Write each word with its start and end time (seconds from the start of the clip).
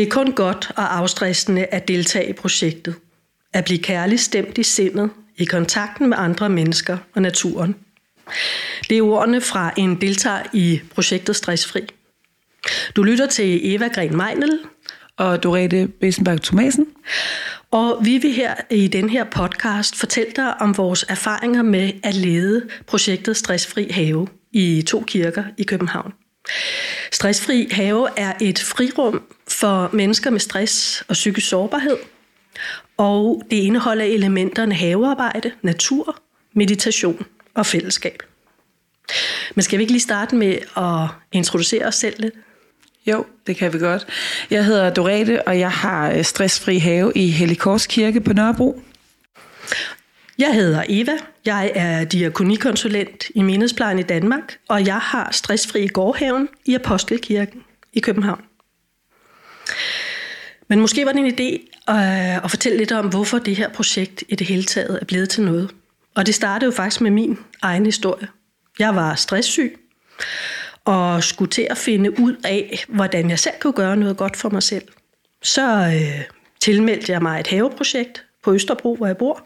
Det 0.00 0.06
er 0.06 0.10
kun 0.10 0.32
godt 0.32 0.70
og 0.76 0.98
afstressende 0.98 1.64
at 1.64 1.88
deltage 1.88 2.30
i 2.30 2.32
projektet. 2.32 2.94
At 3.52 3.64
blive 3.64 3.78
kærligt 3.78 4.20
stemt 4.20 4.58
i 4.58 4.62
sindet, 4.62 5.10
i 5.38 5.44
kontakten 5.44 6.08
med 6.08 6.16
andre 6.20 6.48
mennesker 6.48 6.98
og 7.14 7.22
naturen. 7.22 7.76
Det 8.90 8.98
er 8.98 9.02
ordene 9.02 9.40
fra 9.40 9.72
en 9.76 10.00
deltager 10.00 10.42
i 10.52 10.80
projektet 10.94 11.36
Stressfri. 11.36 11.80
Du 12.96 13.02
lytter 13.02 13.26
til 13.26 13.74
Eva 13.74 13.88
Gren 13.88 14.16
Meinel 14.16 14.58
og 15.16 15.42
Dorete 15.42 15.88
Besenberg 16.00 16.42
Thomasen. 16.42 16.86
Og 17.70 17.98
vi 18.04 18.18
vil 18.18 18.32
her 18.32 18.54
i 18.70 18.88
den 18.88 19.10
her 19.10 19.24
podcast 19.24 19.96
fortælle 19.96 20.32
dig 20.36 20.60
om 20.60 20.76
vores 20.76 21.04
erfaringer 21.08 21.62
med 21.62 21.92
at 22.02 22.14
lede 22.14 22.68
projektet 22.86 23.36
Stressfri 23.36 23.88
Have 23.90 24.28
i 24.52 24.82
to 24.82 25.04
kirker 25.06 25.44
i 25.58 25.62
København. 25.62 26.12
Stressfri 27.12 27.68
Have 27.70 28.08
er 28.16 28.32
et 28.40 28.58
frirum 28.58 29.22
for 29.60 29.90
mennesker 29.92 30.30
med 30.30 30.40
stress 30.40 31.04
og 31.08 31.12
psykisk 31.12 31.48
sårbarhed, 31.48 31.96
og 32.96 33.42
det 33.50 33.56
indeholder 33.56 34.04
elementerne 34.04 34.74
havearbejde, 34.74 35.50
natur, 35.62 36.16
meditation 36.52 37.26
og 37.54 37.66
fællesskab. 37.66 38.22
Men 39.54 39.62
skal 39.62 39.78
vi 39.78 39.82
ikke 39.82 39.92
lige 39.92 40.02
starte 40.02 40.36
med 40.36 40.58
at 40.76 41.08
introducere 41.32 41.86
os 41.86 41.94
selv 41.94 42.14
lidt? 42.18 42.34
Jo, 43.06 43.24
det 43.46 43.56
kan 43.56 43.72
vi 43.72 43.78
godt. 43.78 44.06
Jeg 44.50 44.64
hedder 44.64 44.90
Dorete, 44.90 45.48
og 45.48 45.58
jeg 45.58 45.70
har 45.70 46.12
øh, 46.12 46.24
stressfri 46.24 46.78
have 46.78 47.12
i 47.14 47.30
Helligkors 47.30 47.86
Kirke 47.86 48.20
på 48.20 48.32
Nørrebro. 48.32 48.82
Jeg 50.38 50.54
hedder 50.54 50.84
Eva. 50.88 51.12
Jeg 51.44 51.72
er 51.74 52.04
diakonikonsulent 52.04 53.24
i 53.34 53.42
Mindesplejen 53.42 53.98
i 53.98 54.02
Danmark, 54.02 54.58
og 54.68 54.86
jeg 54.86 54.98
har 54.98 55.28
stressfri 55.32 55.86
gårdhaven 55.86 56.48
i 56.64 56.74
Apostelkirken 56.74 57.62
i 57.92 58.00
København. 58.00 58.49
Men 60.68 60.80
måske 60.80 61.06
var 61.06 61.12
det 61.12 61.20
en 61.20 61.34
idé 61.34 61.70
at, 61.92 62.44
at 62.44 62.50
fortælle 62.50 62.78
lidt 62.78 62.92
om, 62.92 63.08
hvorfor 63.08 63.38
det 63.38 63.56
her 63.56 63.68
projekt 63.68 64.24
i 64.28 64.34
det 64.34 64.46
hele 64.46 64.64
taget 64.64 64.98
er 65.00 65.04
blevet 65.04 65.28
til 65.28 65.42
noget. 65.42 65.70
Og 66.14 66.26
det 66.26 66.34
startede 66.34 66.70
jo 66.70 66.76
faktisk 66.76 67.00
med 67.00 67.10
min 67.10 67.38
egen 67.62 67.84
historie. 67.84 68.28
Jeg 68.78 68.94
var 68.94 69.14
stresssyg, 69.14 69.78
og 70.84 71.24
skulle 71.24 71.50
til 71.50 71.66
at 71.70 71.78
finde 71.78 72.20
ud 72.20 72.36
af, 72.44 72.84
hvordan 72.88 73.30
jeg 73.30 73.38
selv 73.38 73.54
kunne 73.60 73.72
gøre 73.72 73.96
noget 73.96 74.16
godt 74.16 74.36
for 74.36 74.48
mig 74.50 74.62
selv. 74.62 74.84
Så 75.42 75.76
øh, 75.76 76.24
tilmeldte 76.60 77.12
jeg 77.12 77.22
mig 77.22 77.40
et 77.40 77.46
haveprojekt 77.46 78.24
på 78.42 78.54
Østerbro, 78.54 78.96
hvor 78.96 79.06
jeg 79.06 79.16
bor. 79.16 79.44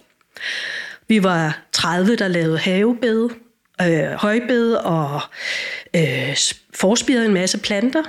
Vi 1.09 1.23
var 1.23 1.59
30, 1.73 2.17
der 2.17 2.29
lavede 2.29 2.59
havebede, 2.59 3.31
øh, 3.83 4.11
højbede 4.11 4.85
og 4.85 5.21
øh, 5.97 6.37
forspirede 6.75 7.27
en 7.27 7.35
masse 7.35 7.59
planter. 7.59 8.03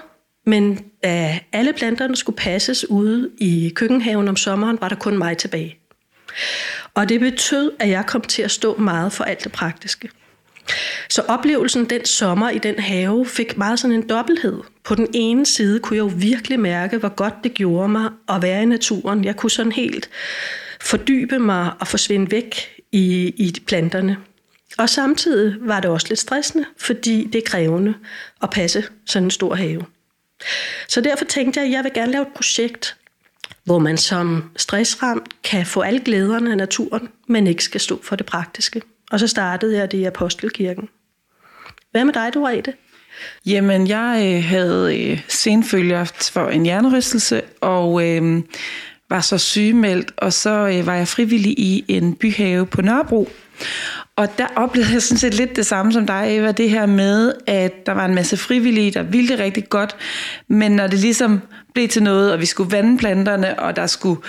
Men 0.45 0.79
da 1.03 1.39
alle 1.51 1.73
planterne 1.73 2.15
skulle 2.15 2.35
passes 2.35 2.89
ude 2.89 3.29
i 3.37 3.71
køkkenhaven 3.75 4.27
om 4.27 4.35
sommeren, 4.35 4.77
var 4.81 4.89
der 4.89 4.95
kun 4.95 5.17
mig 5.17 5.37
tilbage. 5.37 5.77
Og 6.93 7.09
det 7.09 7.19
betød, 7.19 7.71
at 7.79 7.89
jeg 7.89 8.05
kom 8.05 8.21
til 8.21 8.41
at 8.41 8.51
stå 8.51 8.77
meget 8.77 9.13
for 9.13 9.23
alt 9.23 9.43
det 9.43 9.51
praktiske. 9.51 10.09
Så 11.09 11.21
oplevelsen 11.21 11.85
den 11.85 12.05
sommer 12.05 12.49
i 12.49 12.57
den 12.57 12.79
have 12.79 13.25
fik 13.25 13.57
meget 13.57 13.79
sådan 13.79 13.95
en 13.95 14.09
dobbelthed. 14.09 14.61
På 14.83 14.95
den 14.95 15.07
ene 15.13 15.45
side 15.45 15.79
kunne 15.79 15.97
jeg 15.97 16.03
jo 16.03 16.11
virkelig 16.15 16.59
mærke, 16.59 16.97
hvor 16.97 17.09
godt 17.09 17.33
det 17.43 17.53
gjorde 17.53 17.89
mig 17.89 18.09
at 18.29 18.41
være 18.41 18.61
i 18.61 18.65
naturen. 18.65 19.25
Jeg 19.25 19.35
kunne 19.35 19.51
sådan 19.51 19.71
helt 19.71 20.09
fordybe 20.81 21.39
mig 21.39 21.71
og 21.79 21.87
forsvinde 21.87 22.31
væk 22.31 22.55
i, 22.91 23.33
i 23.37 23.55
planterne. 23.67 24.17
Og 24.77 24.89
samtidig 24.89 25.55
var 25.61 25.79
det 25.79 25.89
også 25.89 26.07
lidt 26.09 26.19
stressende, 26.19 26.65
fordi 26.77 27.27
det 27.33 27.35
er 27.35 27.45
krævende 27.45 27.93
at 28.43 28.49
passe 28.49 28.83
sådan 29.05 29.23
en 29.23 29.31
stor 29.31 29.55
have. 29.55 29.81
Så 30.87 31.01
derfor 31.01 31.25
tænkte 31.25 31.59
jeg, 31.59 31.67
at 31.67 31.73
jeg 31.73 31.83
vil 31.83 31.93
gerne 31.93 32.11
lave 32.11 32.21
et 32.21 32.33
projekt, 32.35 32.97
hvor 33.63 33.79
man 33.79 33.97
som 33.97 34.51
stressramt 34.57 35.43
kan 35.43 35.65
få 35.65 35.81
alle 35.81 35.99
glæderne 35.99 36.51
af 36.51 36.57
naturen, 36.57 37.09
men 37.27 37.47
ikke 37.47 37.63
skal 37.63 37.81
stå 37.81 37.99
for 38.03 38.15
det 38.15 38.25
praktiske. 38.25 38.81
Og 39.11 39.19
så 39.19 39.27
startede 39.27 39.77
jeg 39.77 39.91
det 39.91 39.97
i 39.97 40.03
Apostelkirken. 40.03 40.89
Hvad 41.91 42.05
med 42.05 42.13
dig, 42.13 42.33
Dorete? 42.33 42.73
Jamen, 43.45 43.87
jeg 43.87 44.35
øh, 44.35 44.43
havde 44.43 44.99
øh, 44.99 45.21
senfølger 45.27 46.05
for 46.05 46.49
en 46.49 46.63
hjernerystelse, 46.63 47.41
og 47.61 48.09
øh, 48.09 48.43
var 49.09 49.21
så 49.21 49.37
sygemeldt, 49.37 50.11
og 50.17 50.33
så 50.33 50.49
øh, 50.49 50.85
var 50.85 50.95
jeg 50.95 51.07
frivillig 51.07 51.59
i 51.59 51.85
en 51.87 52.15
byhave 52.15 52.65
på 52.65 52.81
Nørrebro. 52.81 53.29
Og 54.17 54.37
der 54.37 54.47
oplevede 54.55 54.93
jeg 54.93 55.01
sådan 55.01 55.17
set 55.19 55.33
lidt 55.33 55.55
det 55.55 55.65
samme 55.65 55.93
som 55.93 56.07
dig, 56.07 56.37
Eva, 56.37 56.51
det 56.51 56.69
her 56.69 56.85
med, 56.85 57.33
at 57.47 57.85
der 57.85 57.91
var 57.91 58.05
en 58.05 58.15
masse 58.15 58.37
frivillige, 58.37 58.91
der 58.91 59.03
ville 59.03 59.27
det 59.29 59.39
rigtig 59.39 59.69
godt, 59.69 59.95
men 60.49 60.71
når 60.71 60.87
det 60.87 60.99
ligesom 60.99 61.41
blev 61.73 61.87
til 61.87 62.03
noget, 62.03 62.33
og 62.33 62.39
vi 62.39 62.45
skulle 62.45 62.71
vande 62.71 62.97
planterne, 62.97 63.59
og 63.59 63.75
der 63.75 63.87
skulle 63.87 64.21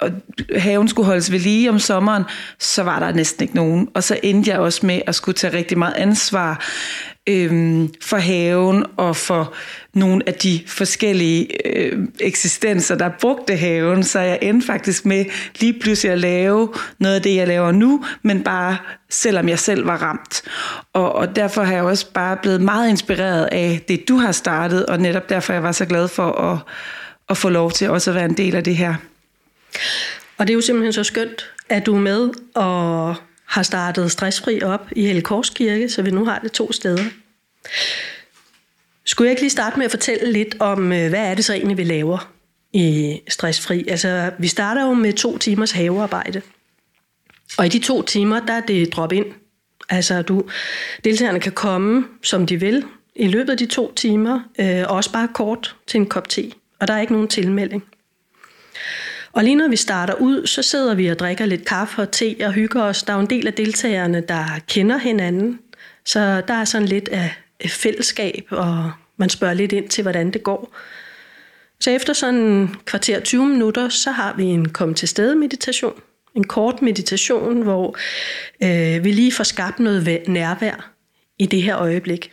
og 0.00 0.10
haven 0.56 0.88
skulle 0.88 1.06
holdes 1.06 1.32
ved 1.32 1.38
lige 1.38 1.70
om 1.70 1.78
sommeren, 1.78 2.24
så 2.58 2.82
var 2.82 2.98
der 2.98 3.12
næsten 3.12 3.42
ikke 3.42 3.56
nogen. 3.56 3.88
Og 3.94 4.02
så 4.02 4.18
endte 4.22 4.50
jeg 4.50 4.58
også 4.58 4.86
med 4.86 5.00
at 5.06 5.14
skulle 5.14 5.34
tage 5.34 5.56
rigtig 5.56 5.78
meget 5.78 5.94
ansvar 5.94 6.64
øh, 7.26 7.88
for 8.00 8.16
haven 8.16 8.86
og 8.96 9.16
for 9.16 9.54
nogle 9.94 10.22
af 10.26 10.34
de 10.34 10.60
forskellige 10.66 11.66
øh, 11.66 11.98
eksistenser, 12.20 12.94
der 12.94 13.10
brugte 13.20 13.56
haven. 13.56 14.04
Så 14.04 14.20
jeg 14.20 14.38
endte 14.42 14.66
faktisk 14.66 15.06
med 15.06 15.24
lige 15.60 15.80
pludselig 15.80 16.12
at 16.12 16.18
lave 16.18 16.74
noget 16.98 17.14
af 17.14 17.22
det, 17.22 17.36
jeg 17.36 17.48
laver 17.48 17.72
nu, 17.72 18.04
men 18.22 18.44
bare 18.44 18.76
selvom 19.10 19.48
jeg 19.48 19.58
selv 19.58 19.86
var 19.86 19.96
ramt. 19.96 20.42
Og, 20.92 21.12
og 21.12 21.36
derfor 21.36 21.62
har 21.62 21.74
jeg 21.74 21.82
også 21.82 22.12
bare 22.12 22.36
blevet 22.36 22.60
meget 22.60 22.88
inspireret 22.88 23.48
af 23.52 23.80
det, 23.88 24.08
du 24.08 24.16
har 24.16 24.32
startet, 24.32 24.86
og 24.86 24.98
netop 24.98 25.28
derfor 25.28 25.52
jeg 25.52 25.62
var 25.62 25.72
så 25.72 25.84
glad 25.84 26.08
for 26.08 26.32
at, 26.32 26.58
at 27.28 27.36
få 27.36 27.48
lov 27.48 27.70
til 27.70 27.90
også 27.90 28.10
at 28.10 28.14
være 28.14 28.24
en 28.24 28.36
del 28.36 28.56
af 28.56 28.64
det 28.64 28.76
her. 28.76 28.94
Og 30.38 30.46
det 30.46 30.52
er 30.52 30.54
jo 30.54 30.60
simpelthen 30.60 30.92
så 30.92 31.04
skønt, 31.04 31.50
at 31.68 31.86
du 31.86 31.94
er 31.94 32.00
med 32.00 32.30
og 32.54 33.14
har 33.44 33.62
startet 33.62 34.12
stressfri 34.12 34.62
op 34.62 34.88
i 34.96 35.06
Helkors 35.06 35.50
Kirke, 35.50 35.88
så 35.88 36.02
vi 36.02 36.10
nu 36.10 36.24
har 36.24 36.38
det 36.38 36.52
to 36.52 36.72
steder. 36.72 37.04
Skulle 39.04 39.26
jeg 39.26 39.32
ikke 39.32 39.42
lige 39.42 39.50
starte 39.50 39.78
med 39.78 39.84
at 39.84 39.90
fortælle 39.90 40.32
lidt 40.32 40.56
om, 40.60 40.92
øh, 40.92 41.08
hvad 41.08 41.20
er 41.20 41.34
det 41.34 41.44
så 41.44 41.52
egentlig, 41.52 41.76
vi 41.76 41.84
laver 41.84 42.32
i 42.72 43.20
stressfri? 43.28 43.88
Altså, 43.88 44.30
vi 44.38 44.48
starter 44.48 44.86
jo 44.86 44.94
med 44.94 45.12
to 45.12 45.38
timers 45.38 45.70
havearbejde. 45.70 46.42
Og 47.58 47.66
i 47.66 47.68
de 47.68 47.78
to 47.78 48.02
timer, 48.02 48.40
der 48.40 48.52
er 48.52 48.60
det 48.60 48.92
drop 48.92 49.12
ind. 49.12 49.26
Altså, 49.88 50.22
du, 50.22 50.44
deltagerne 51.04 51.40
kan 51.40 51.52
komme, 51.52 52.04
som 52.22 52.46
de 52.46 52.60
vil, 52.60 52.84
i 53.16 53.26
løbet 53.28 53.52
af 53.52 53.58
de 53.58 53.66
to 53.66 53.94
timer, 53.94 54.40
øh, 54.58 54.82
også 54.88 55.12
bare 55.12 55.28
kort 55.34 55.76
til 55.86 56.00
en 56.00 56.06
kop 56.06 56.28
te. 56.28 56.52
Og 56.80 56.88
der 56.88 56.94
er 56.94 57.00
ikke 57.00 57.12
nogen 57.12 57.28
tilmelding. 57.28 57.84
Og 59.34 59.44
lige 59.44 59.56
når 59.56 59.68
vi 59.68 59.76
starter 59.76 60.14
ud, 60.14 60.46
så 60.46 60.62
sidder 60.62 60.94
vi 60.94 61.06
og 61.06 61.18
drikker 61.18 61.46
lidt 61.46 61.64
kaffe 61.64 62.02
og 62.02 62.10
te 62.10 62.36
og 62.40 62.52
hygger 62.52 62.82
os. 62.82 63.02
Der 63.02 63.12
er 63.12 63.16
jo 63.16 63.22
en 63.22 63.30
del 63.30 63.46
af 63.46 63.52
deltagerne, 63.52 64.20
der 64.20 64.44
kender 64.68 64.98
hinanden. 64.98 65.58
Så 66.04 66.42
der 66.48 66.54
er 66.54 66.64
sådan 66.64 66.88
lidt 66.88 67.08
af 67.08 67.34
fællesskab, 67.68 68.46
og 68.50 68.92
man 69.16 69.28
spørger 69.28 69.54
lidt 69.54 69.72
ind 69.72 69.88
til, 69.88 70.02
hvordan 70.02 70.30
det 70.30 70.42
går. 70.42 70.76
Så 71.80 71.90
efter 71.90 72.12
sådan 72.12 72.40
en 72.40 72.76
kvarter 72.84 73.20
20 73.20 73.46
minutter, 73.46 73.88
så 73.88 74.10
har 74.10 74.34
vi 74.36 74.44
en 74.44 74.68
kom 74.68 74.94
til 74.94 75.08
stede 75.08 75.36
meditation. 75.36 76.00
En 76.34 76.44
kort 76.44 76.82
meditation, 76.82 77.62
hvor 77.62 77.96
øh, 78.62 79.04
vi 79.04 79.12
lige 79.12 79.32
får 79.32 79.44
skabt 79.44 79.78
noget 79.78 80.22
nærvær 80.28 80.90
i 81.38 81.46
det 81.46 81.62
her 81.62 81.78
øjeblik. 81.78 82.30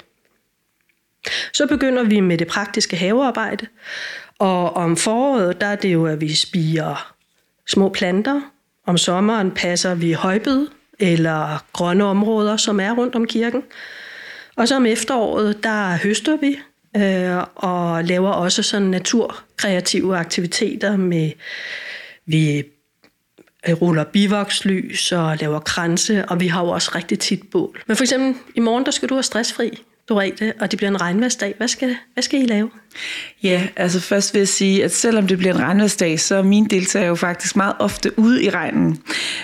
Så 1.54 1.68
begynder 1.68 2.04
vi 2.04 2.20
med 2.20 2.38
det 2.38 2.48
praktiske 2.48 2.98
havearbejde, 2.98 3.68
og 4.42 4.74
om 4.74 4.98
foråret, 4.98 5.62
der 5.62 5.68
er 5.68 5.76
det 5.76 5.94
jo, 5.94 6.06
at 6.06 6.22
vi 6.22 6.36
spiger 6.36 7.14
små 7.68 7.90
planter. 7.90 8.42
Om 8.88 8.98
sommeren 8.98 9.52
passer 9.52 9.96
vi 9.96 10.12
højbed 10.12 10.68
eller 11.00 11.64
grønne 11.74 12.04
områder, 12.04 12.58
som 12.58 12.80
er 12.80 12.92
rundt 12.92 13.16
om 13.16 13.28
kirken. 13.28 13.64
Og 14.56 14.68
så 14.68 14.76
om 14.76 14.86
efteråret, 14.86 15.64
der 15.64 15.98
høster 15.98 16.38
vi 16.38 16.60
øh, 16.98 17.44
og 17.56 18.04
laver 18.04 18.30
også 18.30 18.64
sådan 18.64 18.88
naturkreative 18.88 20.18
aktiviteter 20.18 20.98
med, 20.98 21.32
vi 22.26 22.64
øh, 23.68 23.74
ruller 23.82 24.04
bivokslys 24.04 25.12
og 25.12 25.38
laver 25.38 25.60
kranse, 25.60 26.26
og 26.26 26.40
vi 26.40 26.48
har 26.48 26.64
jo 26.64 26.70
også 26.70 26.92
rigtig 26.96 27.20
tit 27.20 27.50
bål. 27.52 27.84
Men 27.88 27.98
for 27.98 28.04
eksempel 28.04 28.36
i 28.56 28.60
morgen, 28.60 28.86
der 28.86 28.92
skal 28.92 29.10
du 29.10 29.14
have 29.14 29.24
stressfri 29.24 29.84
bredde, 30.14 30.54
og 30.60 30.72
det 30.72 30.78
bliver 30.78 30.90
en 30.90 31.02
regnværsdag. 31.02 31.54
Hvad 31.58 31.68
skal, 31.68 31.96
hvad 32.14 32.24
skal 32.24 32.42
I 32.42 32.46
lave? 32.46 32.70
Ja, 33.44 33.68
altså 33.76 34.00
først 34.00 34.34
vil 34.34 34.40
jeg 34.40 34.48
sige, 34.48 34.84
at 34.84 34.92
selvom 34.92 35.28
det 35.28 35.38
bliver 35.38 35.54
en 35.54 35.60
regnværsdag, 35.60 36.20
så 36.20 36.36
er 36.36 36.42
mine 36.42 36.68
deltagere 36.68 37.08
jo 37.08 37.16
faktisk 37.16 37.56
meget 37.56 37.76
ofte 37.80 38.20
ude 38.20 38.44
i 38.44 38.50
regnen. 38.50 38.98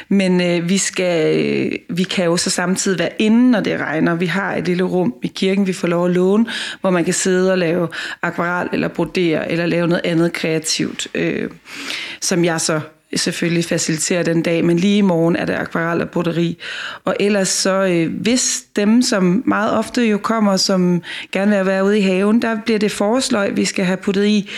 Men 0.09 0.41
øh, 0.41 0.69
vi, 0.69 0.77
skal, 0.77 1.37
øh, 1.45 1.71
vi 1.89 2.03
kan 2.03 2.25
jo 2.25 2.37
så 2.37 2.49
samtidig 2.49 2.99
være 2.99 3.09
inde, 3.19 3.51
når 3.51 3.59
det 3.59 3.79
regner. 3.79 4.15
Vi 4.15 4.25
har 4.25 4.55
et 4.55 4.65
lille 4.65 4.83
rum 4.83 5.13
i 5.23 5.27
kirken, 5.27 5.67
vi 5.67 5.73
får 5.73 5.87
lov 5.87 6.05
at 6.05 6.11
låne, 6.11 6.45
hvor 6.81 6.89
man 6.89 7.05
kan 7.05 7.13
sidde 7.13 7.51
og 7.51 7.57
lave 7.57 7.87
akvarel 8.21 8.69
eller 8.73 8.87
brodere, 8.87 9.51
eller 9.51 9.65
lave 9.65 9.87
noget 9.87 10.05
andet 10.05 10.33
kreativt, 10.33 11.07
øh, 11.15 11.49
som 12.21 12.45
jeg 12.45 12.61
så 12.61 12.79
selvfølgelig 13.15 13.65
facilitere 13.65 14.23
den 14.23 14.41
dag, 14.41 14.65
men 14.65 14.77
lige 14.77 14.97
i 14.97 15.01
morgen 15.01 15.35
er 15.35 15.45
det 15.45 15.53
akvarel 15.53 16.01
og 16.01 16.09
broderi. 16.09 16.57
Og 17.05 17.15
ellers 17.19 17.47
så, 17.47 17.83
øh, 17.83 18.21
hvis 18.21 18.63
dem, 18.75 19.01
som 19.01 19.43
meget 19.45 19.71
ofte 19.71 20.01
jo 20.01 20.17
kommer, 20.17 20.57
som 20.57 21.01
gerne 21.31 21.57
vil 21.57 21.65
være 21.65 21.85
ude 21.85 21.97
i 21.97 22.01
haven, 22.01 22.41
der 22.41 22.57
bliver 22.65 22.79
det 22.79 22.91
foresløg, 22.91 23.57
vi 23.57 23.65
skal 23.65 23.85
have 23.85 23.97
puttet 23.97 24.25
i, 24.25 24.49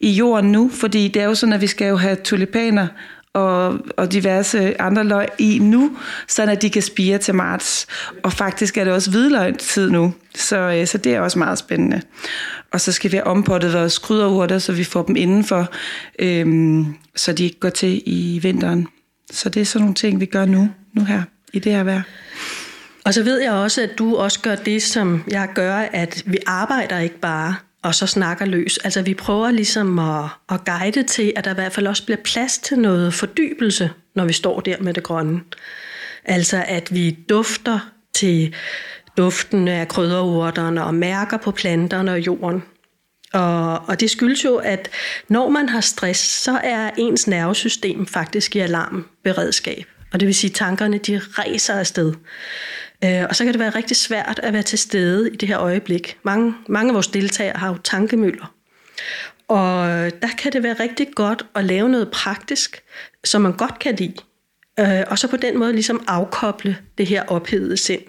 i 0.00 0.10
jorden 0.10 0.52
nu, 0.52 0.70
fordi 0.74 1.08
det 1.08 1.22
er 1.22 1.26
jo 1.26 1.34
sådan, 1.34 1.52
at 1.52 1.60
vi 1.60 1.66
skal 1.66 1.88
jo 1.88 1.96
have 1.96 2.16
tulipaner 2.16 2.86
og, 3.32 3.78
og 3.96 4.12
diverse 4.12 4.80
andre 4.80 5.04
løg 5.04 5.26
i 5.38 5.58
nu, 5.58 5.96
så 6.28 6.42
at 6.42 6.62
de 6.62 6.70
kan 6.70 6.82
spire 6.82 7.18
til 7.18 7.34
marts. 7.34 7.86
Og 8.22 8.32
faktisk 8.32 8.76
er 8.76 8.84
det 8.84 8.92
også 8.92 9.10
hvidløgtid 9.10 9.90
nu, 9.90 10.14
så, 10.34 10.56
øh, 10.56 10.86
så 10.86 10.98
det 10.98 11.14
er 11.14 11.20
også 11.20 11.38
meget 11.38 11.58
spændende. 11.58 12.02
Og 12.72 12.80
så 12.80 12.92
skal 12.92 13.12
vi 13.12 13.16
have 13.16 13.26
ompottet 13.26 13.72
vores 13.72 13.98
krydderurter, 13.98 14.58
så 14.58 14.72
vi 14.72 14.84
får 14.84 15.02
dem 15.02 15.16
indenfor, 15.16 15.68
øhm, 16.18 16.94
så 17.16 17.32
de 17.32 17.44
ikke 17.44 17.60
går 17.60 17.70
til 17.70 18.02
i 18.06 18.38
vinteren. 18.42 18.86
Så 19.30 19.48
det 19.48 19.60
er 19.60 19.64
sådan 19.64 19.82
nogle 19.82 19.94
ting, 19.94 20.20
vi 20.20 20.26
gør 20.26 20.44
nu, 20.44 20.68
nu 20.92 21.04
her, 21.04 21.22
i 21.52 21.58
det 21.58 21.72
her 21.72 21.82
vejr. 21.82 22.02
Og 23.04 23.14
så 23.14 23.22
ved 23.22 23.42
jeg 23.42 23.52
også, 23.52 23.82
at 23.82 23.98
du 23.98 24.16
også 24.16 24.40
gør 24.40 24.54
det, 24.54 24.82
som 24.82 25.24
jeg 25.30 25.48
gør, 25.54 25.74
at 25.76 26.22
vi 26.26 26.38
arbejder 26.46 26.98
ikke 26.98 27.18
bare 27.18 27.54
og 27.82 27.94
så 27.94 28.06
snakker 28.06 28.44
løs. 28.44 28.78
Altså 28.78 29.02
vi 29.02 29.14
prøver 29.14 29.50
ligesom 29.50 29.98
at, 29.98 30.24
at 30.50 30.64
guide 30.64 31.02
til, 31.02 31.32
at 31.36 31.44
der 31.44 31.50
i 31.50 31.54
hvert 31.54 31.72
fald 31.72 31.86
også 31.86 32.04
bliver 32.04 32.18
plads 32.24 32.58
til 32.58 32.78
noget 32.78 33.14
fordybelse, 33.14 33.90
når 34.14 34.24
vi 34.24 34.32
står 34.32 34.60
der 34.60 34.76
med 34.80 34.94
det 34.94 35.02
grønne. 35.02 35.40
Altså 36.24 36.64
at 36.66 36.94
vi 36.94 37.18
dufter 37.28 37.90
til 38.14 38.54
duften 39.16 39.68
af 39.68 39.88
krydderurterne 39.88 40.84
og 40.84 40.94
mærker 40.94 41.36
på 41.36 41.50
planterne 41.50 42.12
og 42.12 42.20
jorden. 42.20 42.62
Og, 43.32 43.88
og 43.88 44.00
det 44.00 44.10
skyldes 44.10 44.44
jo, 44.44 44.56
at 44.56 44.88
når 45.28 45.48
man 45.48 45.68
har 45.68 45.80
stress, 45.80 46.20
så 46.20 46.60
er 46.64 46.90
ens 46.96 47.26
nervesystem 47.26 48.06
faktisk 48.06 48.56
i 48.56 48.58
alarmberedskab. 48.58 49.84
Og 50.12 50.20
det 50.20 50.26
vil 50.26 50.34
sige, 50.34 50.50
at 50.50 50.54
tankerne 50.54 50.98
de 50.98 51.18
ræser 51.18 51.74
afsted. 51.74 52.14
Øh, 53.04 53.24
og 53.28 53.36
så 53.36 53.44
kan 53.44 53.52
det 53.52 53.60
være 53.60 53.70
rigtig 53.70 53.96
svært 53.96 54.40
at 54.42 54.52
være 54.52 54.62
til 54.62 54.78
stede 54.78 55.30
i 55.32 55.36
det 55.36 55.48
her 55.48 55.58
øjeblik. 55.58 56.18
Mange, 56.22 56.54
mange 56.68 56.90
af 56.90 56.94
vores 56.94 57.06
deltagere 57.06 57.56
har 57.58 57.68
jo 57.68 57.78
tankemøller. 57.84 58.54
Og 59.48 59.88
der 60.22 60.28
kan 60.38 60.52
det 60.52 60.62
være 60.62 60.76
rigtig 60.80 61.08
godt 61.14 61.46
at 61.54 61.64
lave 61.64 61.88
noget 61.88 62.10
praktisk, 62.10 62.82
som 63.24 63.42
man 63.42 63.52
godt 63.52 63.78
kan 63.78 63.94
lide. 63.94 64.14
Øh, 64.80 65.04
og 65.06 65.18
så 65.18 65.28
på 65.28 65.36
den 65.36 65.58
måde 65.58 65.72
ligesom 65.72 66.04
afkoble 66.06 66.78
det 66.98 67.06
her 67.06 67.22
ophedede 67.22 67.76
sind. 67.76 68.02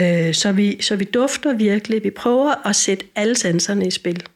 Øh, 0.00 0.34
så, 0.34 0.52
vi, 0.52 0.82
så 0.82 0.96
vi 0.96 1.04
dufter 1.04 1.52
virkelig, 1.52 2.04
vi 2.04 2.10
prøver 2.10 2.68
at 2.68 2.76
sætte 2.76 3.06
alle 3.14 3.34
sanserne 3.36 3.86
i 3.86 3.90
spil. 3.90 4.26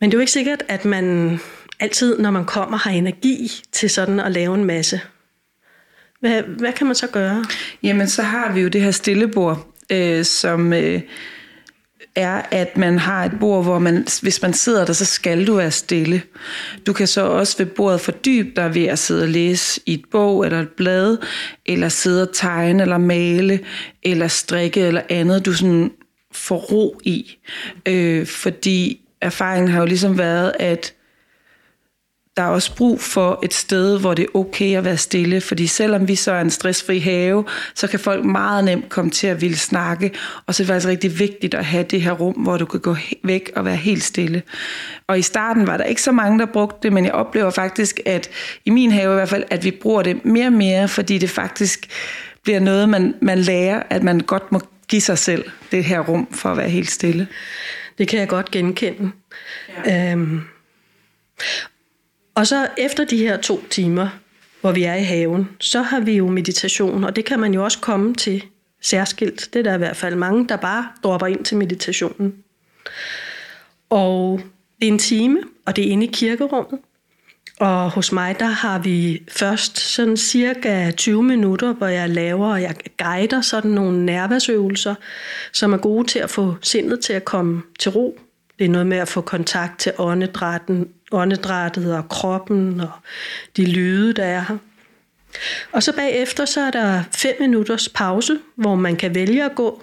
Men 0.00 0.10
det 0.10 0.14
er 0.14 0.18
jo 0.18 0.20
ikke 0.20 0.32
sikkert, 0.32 0.62
at 0.68 0.84
man 0.84 1.38
altid, 1.80 2.18
når 2.18 2.30
man 2.30 2.44
kommer, 2.44 2.78
har 2.78 2.90
energi 2.90 3.62
til 3.72 3.90
sådan 3.90 4.20
at 4.20 4.32
lave 4.32 4.54
en 4.54 4.64
masse. 4.64 5.00
Hvad, 6.20 6.42
hvad 6.42 6.72
kan 6.72 6.86
man 6.86 6.96
så 6.96 7.06
gøre? 7.06 7.44
Jamen, 7.82 8.08
så 8.08 8.22
har 8.22 8.52
vi 8.52 8.60
jo 8.60 8.68
det 8.68 8.82
her 8.82 8.90
stillebord, 8.90 9.66
øh, 9.90 10.24
som 10.24 10.72
øh, 10.72 11.00
er, 12.14 12.42
at 12.50 12.76
man 12.76 12.98
har 12.98 13.24
et 13.24 13.32
bord, 13.40 13.64
hvor 13.64 13.78
man, 13.78 14.06
hvis 14.22 14.42
man 14.42 14.52
sidder 14.52 14.84
der, 14.84 14.92
så 14.92 15.04
skal 15.04 15.46
du 15.46 15.54
være 15.54 15.70
stille. 15.70 16.22
Du 16.86 16.92
kan 16.92 17.06
så 17.06 17.26
også 17.26 17.58
ved 17.58 17.66
bordet 17.66 18.00
fordybe 18.00 18.48
dig 18.56 18.74
ved 18.74 18.84
at 18.84 18.98
sidde 18.98 19.22
og 19.22 19.28
læse 19.28 19.80
i 19.86 19.94
et 19.94 20.04
bog 20.10 20.44
eller 20.44 20.60
et 20.60 20.68
blad, 20.68 21.16
eller 21.66 21.88
sidde 21.88 22.22
og 22.22 22.34
tegne 22.34 22.82
eller 22.82 22.98
male, 22.98 23.60
eller 24.02 24.28
strikke 24.28 24.80
eller 24.80 25.02
andet, 25.08 25.46
du 25.46 25.52
sådan 25.52 25.90
får 26.32 26.56
ro 26.56 27.00
i. 27.04 27.36
Øh, 27.86 28.26
fordi 28.26 29.00
erfaringen 29.20 29.70
har 29.70 29.80
jo 29.80 29.86
ligesom 29.86 30.18
været, 30.18 30.52
at 30.58 30.94
der 32.38 32.44
er 32.44 32.48
også 32.48 32.76
brug 32.76 33.00
for 33.00 33.38
et 33.42 33.54
sted, 33.54 34.00
hvor 34.00 34.14
det 34.14 34.22
er 34.22 34.36
okay 34.36 34.76
at 34.76 34.84
være 34.84 34.96
stille, 34.96 35.40
fordi 35.40 35.66
selvom 35.66 36.08
vi 36.08 36.14
så 36.14 36.32
er 36.32 36.40
en 36.40 36.50
stressfri 36.50 36.98
have, 36.98 37.44
så 37.74 37.86
kan 37.86 38.00
folk 38.00 38.24
meget 38.24 38.64
nemt 38.64 38.88
komme 38.88 39.10
til 39.10 39.26
at 39.26 39.40
ville 39.40 39.56
snakke, 39.56 40.10
og 40.46 40.54
så 40.54 40.62
er 40.62 40.64
det 40.64 40.72
faktisk 40.72 40.88
rigtig 40.88 41.18
vigtigt 41.18 41.54
at 41.54 41.64
have 41.64 41.84
det 41.84 42.02
her 42.02 42.12
rum, 42.12 42.34
hvor 42.34 42.56
du 42.56 42.64
kan 42.64 42.80
gå 42.80 42.96
væk 43.22 43.50
og 43.56 43.64
være 43.64 43.76
helt 43.76 44.02
stille. 44.02 44.42
Og 45.06 45.18
i 45.18 45.22
starten 45.22 45.66
var 45.66 45.76
der 45.76 45.84
ikke 45.84 46.02
så 46.02 46.12
mange, 46.12 46.38
der 46.38 46.46
brugte 46.46 46.78
det, 46.82 46.92
men 46.92 47.04
jeg 47.04 47.12
oplever 47.12 47.50
faktisk, 47.50 48.00
at 48.06 48.30
i 48.64 48.70
min 48.70 48.90
have 48.90 49.12
i 49.12 49.14
hvert 49.14 49.28
fald, 49.28 49.44
at 49.50 49.64
vi 49.64 49.70
bruger 49.70 50.02
det 50.02 50.24
mere 50.24 50.46
og 50.46 50.52
mere, 50.52 50.88
fordi 50.88 51.18
det 51.18 51.30
faktisk 51.30 51.86
bliver 52.42 52.60
noget, 52.60 52.88
man, 52.88 53.14
man 53.22 53.38
lærer, 53.38 53.82
at 53.90 54.02
man 54.02 54.20
godt 54.20 54.52
må 54.52 54.60
give 54.88 55.02
sig 55.02 55.18
selv 55.18 55.44
det 55.70 55.84
her 55.84 56.00
rum 56.00 56.28
for 56.32 56.48
at 56.48 56.56
være 56.56 56.68
helt 56.68 56.90
stille. 56.90 57.28
Det 57.98 58.08
kan 58.08 58.20
jeg 58.20 58.28
godt 58.28 58.50
genkende. 58.50 59.10
Ja. 59.86 60.12
Øhm, 60.12 60.40
og 62.38 62.46
så 62.46 62.68
efter 62.76 63.04
de 63.04 63.16
her 63.16 63.36
to 63.36 63.60
timer, 63.70 64.08
hvor 64.60 64.72
vi 64.72 64.82
er 64.82 64.94
i 64.94 65.02
haven, 65.02 65.48
så 65.60 65.82
har 65.82 66.00
vi 66.00 66.12
jo 66.12 66.28
meditation, 66.28 67.04
og 67.04 67.16
det 67.16 67.24
kan 67.24 67.40
man 67.40 67.54
jo 67.54 67.64
også 67.64 67.78
komme 67.78 68.14
til 68.14 68.44
særskilt. 68.82 69.48
Det 69.52 69.58
er 69.58 69.62
der 69.62 69.74
i 69.74 69.78
hvert 69.78 69.96
fald 69.96 70.14
mange, 70.14 70.48
der 70.48 70.56
bare 70.56 70.88
dropper 71.04 71.26
ind 71.26 71.44
til 71.44 71.56
meditationen. 71.56 72.34
Og 73.90 74.40
det 74.80 74.88
er 74.88 74.92
en 74.92 74.98
time, 74.98 75.38
og 75.66 75.76
det 75.76 75.86
er 75.86 75.90
inde 75.90 76.06
i 76.06 76.10
kirkerummet. 76.12 76.80
Og 77.60 77.90
hos 77.90 78.12
mig, 78.12 78.40
der 78.40 78.46
har 78.46 78.78
vi 78.78 79.22
først 79.28 79.78
sådan 79.78 80.16
cirka 80.16 80.90
20 80.90 81.22
minutter, 81.22 81.72
hvor 81.72 81.86
jeg 81.86 82.10
laver, 82.10 82.52
og 82.52 82.62
jeg 82.62 82.74
guider 82.98 83.40
sådan 83.40 83.70
nogle 83.70 84.06
nervesøvelser, 84.06 84.94
som 85.52 85.72
er 85.72 85.78
gode 85.78 86.06
til 86.06 86.18
at 86.18 86.30
få 86.30 86.54
sindet 86.62 87.00
til 87.00 87.12
at 87.12 87.24
komme 87.24 87.62
til 87.78 87.90
ro. 87.90 88.18
Det 88.58 88.64
er 88.64 88.68
noget 88.68 88.86
med 88.86 88.96
at 88.98 89.08
få 89.08 89.20
kontakt 89.20 89.80
til 89.80 89.92
åndedrætten, 89.98 90.88
åndedrættet 91.12 91.94
og 91.94 92.08
kroppen 92.08 92.80
og 92.80 92.90
de 93.56 93.66
lyde, 93.66 94.12
der 94.12 94.24
er 94.24 94.40
her. 94.48 94.56
Og 95.72 95.82
så 95.82 95.92
bagefter 95.96 96.44
så 96.44 96.60
er 96.60 96.70
der 96.70 97.02
fem 97.12 97.36
minutters 97.40 97.88
pause, 97.88 98.38
hvor 98.54 98.74
man 98.74 98.96
kan 98.96 99.14
vælge 99.14 99.44
at 99.44 99.54
gå. 99.54 99.82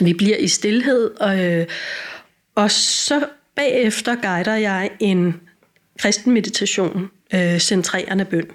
Vi 0.00 0.14
bliver 0.14 0.36
i 0.36 0.48
stillhed, 0.48 1.10
og, 1.20 1.44
øh, 1.44 1.66
og 2.54 2.70
så 2.70 3.26
bagefter 3.56 4.14
guider 4.14 4.56
jeg 4.56 4.90
en 5.00 5.40
kristen 5.98 6.32
meditation, 6.32 7.10
øh, 7.34 7.58
centrerende 7.58 8.24
bøn. 8.24 8.50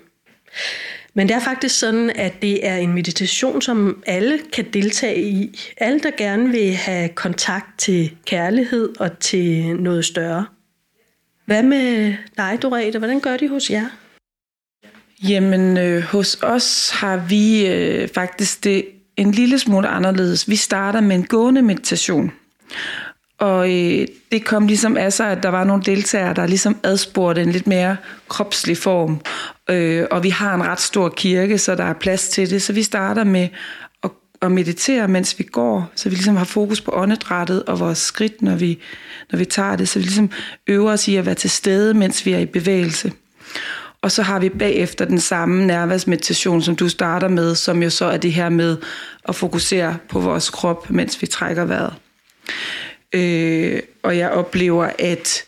Men 1.17 1.27
det 1.27 1.35
er 1.35 1.39
faktisk 1.39 1.79
sådan, 1.79 2.09
at 2.09 2.41
det 2.41 2.67
er 2.67 2.75
en 2.75 2.93
meditation, 2.93 3.61
som 3.61 4.03
alle 4.05 4.39
kan 4.53 4.65
deltage 4.73 5.21
i. 5.21 5.59
Alle, 5.77 5.99
der 5.99 6.11
gerne 6.17 6.49
vil 6.49 6.75
have 6.75 7.09
kontakt 7.09 7.79
til 7.79 8.15
kærlighed 8.25 8.93
og 8.99 9.19
til 9.19 9.75
noget 9.75 10.05
større. 10.05 10.45
Hvad 11.45 11.63
med 11.63 12.15
dig, 12.37 12.59
Dorete? 12.61 12.97
Hvordan 12.97 13.19
gør 13.19 13.37
de 13.37 13.49
hos 13.49 13.69
jer? 13.69 13.85
Jamen, 15.29 15.77
øh, 15.77 16.03
hos 16.03 16.37
os 16.43 16.89
har 16.89 17.17
vi 17.29 17.67
øh, 17.67 18.09
faktisk 18.09 18.63
det 18.63 18.85
en 19.17 19.31
lille 19.31 19.59
smule 19.59 19.87
anderledes. 19.87 20.49
Vi 20.49 20.55
starter 20.55 21.01
med 21.01 21.15
en 21.15 21.25
gående 21.25 21.61
meditation. 21.61 22.31
Og 23.37 23.69
øh, 23.69 24.07
det 24.31 24.45
kom 24.45 24.67
ligesom 24.67 24.97
af 24.97 25.13
sig, 25.13 25.31
at 25.31 25.43
der 25.43 25.49
var 25.49 25.63
nogle 25.63 25.83
deltagere, 25.83 26.33
der 26.33 26.45
ligesom 26.45 26.77
adspurgte 26.83 27.41
en 27.41 27.51
lidt 27.51 27.67
mere 27.67 27.97
kropslig 28.27 28.77
form. 28.77 29.21
Øh, 29.69 30.05
og 30.11 30.23
vi 30.23 30.29
har 30.29 30.55
en 30.55 30.63
ret 30.63 30.81
stor 30.81 31.09
kirke, 31.09 31.57
så 31.57 31.75
der 31.75 31.83
er 31.83 31.93
plads 31.93 32.29
til 32.29 32.49
det. 32.49 32.61
Så 32.61 32.73
vi 32.73 32.83
starter 32.83 33.23
med 33.23 33.47
at, 34.03 34.11
at 34.41 34.51
meditere, 34.51 35.07
mens 35.07 35.39
vi 35.39 35.43
går. 35.43 35.91
Så 35.95 36.09
vi 36.09 36.15
ligesom 36.15 36.35
har 36.35 36.45
fokus 36.45 36.81
på 36.81 36.91
åndedrættet 36.93 37.63
og 37.63 37.79
vores 37.79 37.97
skridt, 37.97 38.41
når 38.41 38.55
vi, 38.55 38.79
når 39.31 39.39
vi 39.39 39.45
tager 39.45 39.75
det. 39.75 39.89
Så 39.89 39.99
vi 39.99 40.05
ligesom 40.05 40.29
øver 40.67 40.91
os 40.91 41.07
i 41.07 41.15
at 41.15 41.25
være 41.25 41.35
til 41.35 41.49
stede, 41.49 41.93
mens 41.93 42.25
vi 42.25 42.33
er 42.33 42.39
i 42.39 42.45
bevægelse. 42.45 43.11
Og 44.01 44.11
så 44.11 44.23
har 44.23 44.39
vi 44.39 44.49
bagefter 44.49 45.05
den 45.05 45.19
samme 45.19 45.65
nærværsmeditation, 45.65 46.61
som 46.61 46.75
du 46.75 46.89
starter 46.89 47.27
med, 47.27 47.55
som 47.55 47.83
jo 47.83 47.89
så 47.89 48.05
er 48.05 48.17
det 48.17 48.33
her 48.33 48.49
med 48.49 48.77
at 49.29 49.35
fokusere 49.35 49.97
på 50.09 50.19
vores 50.19 50.49
krop, 50.49 50.89
mens 50.89 51.21
vi 51.21 51.27
trækker 51.27 51.65
vejret. 51.65 51.93
Øh, 53.15 53.79
og 54.03 54.17
jeg 54.17 54.29
oplever, 54.29 54.89
at 54.99 55.43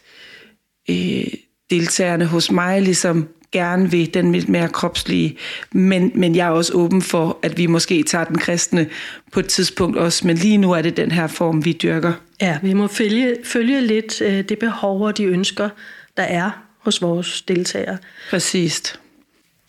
øh, 0.90 1.28
deltagerne 1.70 2.26
hos 2.26 2.52
mig 2.52 2.82
ligesom 2.82 3.28
gerne 3.52 3.92
vil 3.92 4.14
den 4.14 4.32
lidt 4.32 4.50
mere 4.50 4.70
kropslige, 4.70 5.38
men, 5.72 6.12
men 6.16 6.36
jeg 6.36 6.48
er 6.48 6.52
også 6.52 6.74
åben 6.74 7.02
for, 7.02 7.40
at 7.44 7.58
vi 7.58 7.66
måske 7.66 8.04
tager 8.04 8.24
den 8.24 8.38
kristne 8.38 8.90
på 9.32 9.40
et 9.40 9.48
tidspunkt 9.48 9.98
også, 9.98 10.28
men 10.28 10.38
lige 10.38 10.58
nu 10.58 10.72
er 10.72 10.82
det 10.82 10.98
den 10.98 11.12
her 11.12 11.28
form, 11.28 11.66
vi 11.66 11.74
dyrker. 11.74 12.14
Ja, 12.42 12.60
vi 12.62 12.74
må 12.74 12.88
følge, 12.88 13.36
følge 13.44 13.82
lidt 13.82 14.22
øh, 14.22 14.44
det 14.50 14.60
behov 14.60 15.02
og 15.02 15.18
de 15.18 15.24
ønsker, 15.24 15.70
der 16.18 16.24
er 16.24 16.52
hos 16.80 17.02
vores 17.02 17.42
deltagere. 17.42 17.98
Præcist. 18.30 19.00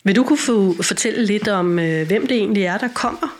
Vil 0.03 0.15
du 0.15 0.23
kunne 0.23 0.37
få, 0.37 0.83
fortælle 0.83 1.25
lidt 1.25 1.47
om, 1.47 1.79
øh, 1.79 2.07
hvem 2.07 2.27
det 2.27 2.37
egentlig 2.37 2.63
er, 2.63 2.77
der 2.77 2.87
kommer? 2.87 3.37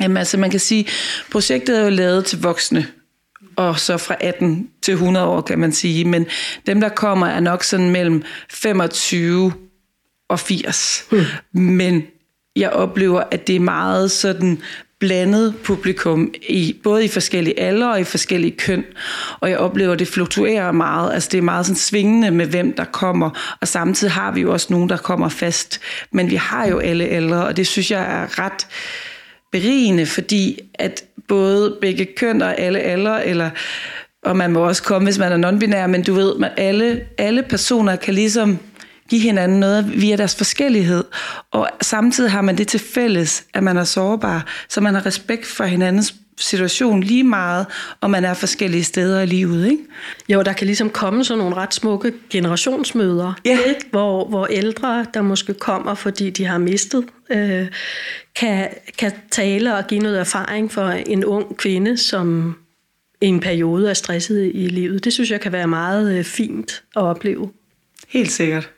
Jamen 0.00 0.16
altså, 0.16 0.36
man 0.36 0.50
kan 0.50 0.60
sige, 0.60 0.86
projektet 1.30 1.78
er 1.78 1.82
jo 1.82 1.90
lavet 1.90 2.24
til 2.24 2.42
voksne, 2.42 2.86
og 3.58 3.78
så 3.78 3.96
fra 3.96 4.16
18 4.20 4.68
til 4.82 4.92
100 4.92 5.26
år, 5.26 5.40
kan 5.40 5.58
man 5.58 5.72
sige. 5.72 6.04
Men 6.04 6.26
dem, 6.66 6.80
der 6.80 6.88
kommer, 6.88 7.26
er 7.26 7.40
nok 7.40 7.64
sådan 7.64 7.90
mellem 7.90 8.22
25 8.50 9.52
og 10.28 10.40
80. 10.40 11.04
Mm. 11.10 11.24
Men 11.62 12.02
jeg 12.56 12.70
oplever, 12.70 13.22
at 13.30 13.46
det 13.46 13.56
er 13.56 13.60
meget 13.60 14.10
sådan 14.10 14.58
blandet 14.98 15.54
publikum, 15.64 16.34
i, 16.48 16.76
både 16.82 17.04
i 17.04 17.08
forskellige 17.08 17.60
alder 17.60 17.88
og 17.88 18.00
i 18.00 18.04
forskellige 18.04 18.56
køn. 18.56 18.84
Og 19.40 19.50
jeg 19.50 19.58
oplever, 19.58 19.92
at 19.92 19.98
det 19.98 20.08
fluktuerer 20.08 20.72
meget. 20.72 21.14
Altså 21.14 21.28
det 21.32 21.38
er 21.38 21.42
meget 21.42 21.66
sådan 21.66 21.76
svingende 21.76 22.30
med, 22.30 22.46
hvem 22.46 22.72
der 22.72 22.84
kommer. 22.84 23.56
Og 23.60 23.68
samtidig 23.68 24.12
har 24.12 24.32
vi 24.32 24.40
jo 24.40 24.52
også 24.52 24.66
nogen, 24.70 24.88
der 24.88 24.96
kommer 24.96 25.28
fast. 25.28 25.80
Men 26.12 26.30
vi 26.30 26.36
har 26.36 26.66
jo 26.68 26.78
alle 26.78 27.04
aldre, 27.04 27.46
og 27.46 27.56
det 27.56 27.66
synes 27.66 27.90
jeg 27.90 28.02
er 28.02 28.38
ret 28.38 28.66
berigende, 29.52 30.06
fordi 30.06 30.60
at 30.74 31.04
både 31.28 31.76
begge 31.80 32.06
køn 32.16 32.42
og 32.42 32.60
alle 32.60 32.78
aldre, 32.78 33.26
eller 33.26 33.50
og 34.22 34.36
man 34.36 34.52
må 34.52 34.60
også 34.60 34.82
komme, 34.82 35.06
hvis 35.06 35.18
man 35.18 35.32
er 35.44 35.50
non-binær, 35.50 35.86
men 35.86 36.02
du 36.02 36.14
ved, 36.14 36.32
at 36.44 36.52
alle, 36.56 37.00
alle 37.18 37.42
personer 37.42 37.96
kan 37.96 38.14
ligesom 38.14 38.58
give 39.10 39.20
hinanden 39.20 39.60
noget 39.60 40.00
via 40.00 40.16
deres 40.16 40.36
forskellighed. 40.36 41.04
Og 41.52 41.68
samtidig 41.82 42.30
har 42.30 42.42
man 42.42 42.58
det 42.58 42.68
til 42.68 42.80
fælles, 42.80 43.44
at 43.54 43.62
man 43.62 43.76
er 43.76 43.84
sårbar, 43.84 44.46
så 44.68 44.80
man 44.80 44.94
har 44.94 45.06
respekt 45.06 45.46
for 45.46 45.64
hinandens 45.64 46.14
situation 46.38 47.02
lige 47.02 47.24
meget, 47.24 47.66
og 48.00 48.10
man 48.10 48.24
er 48.24 48.34
forskellige 48.34 48.84
steder 48.84 49.20
i 49.20 49.26
livet, 49.26 49.70
ikke? 49.70 49.82
Jo, 50.28 50.42
der 50.42 50.52
kan 50.52 50.66
ligesom 50.66 50.90
komme 50.90 51.24
sådan 51.24 51.38
nogle 51.38 51.56
ret 51.56 51.74
smukke 51.74 52.12
generationsmøder, 52.30 53.32
ja. 53.44 53.58
ikke? 53.68 53.80
Hvor, 53.90 54.28
hvor 54.28 54.46
ældre, 54.46 55.06
der 55.14 55.22
måske 55.22 55.54
kommer, 55.54 55.94
fordi 55.94 56.30
de 56.30 56.44
har 56.44 56.58
mistet, 56.58 57.04
øh, 57.30 57.66
kan, 58.36 58.68
kan 58.98 59.12
tale 59.30 59.76
og 59.76 59.86
give 59.86 60.00
noget 60.00 60.20
erfaring 60.20 60.72
for 60.72 60.88
en 60.88 61.24
ung 61.24 61.56
kvinde, 61.56 61.96
som 61.96 62.56
i 63.20 63.26
en 63.26 63.40
periode 63.40 63.90
er 63.90 63.94
stresset 63.94 64.50
i 64.54 64.68
livet. 64.68 65.04
Det 65.04 65.12
synes 65.12 65.30
jeg 65.30 65.40
kan 65.40 65.52
være 65.52 65.66
meget 65.66 66.18
øh, 66.18 66.24
fint 66.24 66.82
at 66.96 67.02
opleve. 67.02 67.50
Helt 68.08 68.32
sikkert. 68.32 68.70